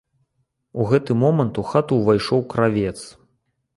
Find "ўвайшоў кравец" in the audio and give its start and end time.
1.99-2.99